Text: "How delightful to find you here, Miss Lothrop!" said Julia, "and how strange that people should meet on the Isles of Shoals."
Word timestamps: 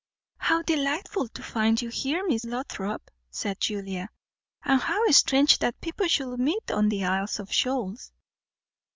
"How 0.37 0.63
delightful 0.63 1.27
to 1.27 1.43
find 1.43 1.79
you 1.79 1.89
here, 1.89 2.27
Miss 2.27 2.43
Lothrop!" 2.43 3.11
said 3.29 3.59
Julia, 3.59 4.09
"and 4.65 4.81
how 4.81 5.05
strange 5.11 5.59
that 5.59 5.79
people 5.79 6.07
should 6.07 6.37
meet 6.39 6.71
on 6.71 6.89
the 6.89 7.05
Isles 7.05 7.39
of 7.39 7.53
Shoals." 7.53 8.11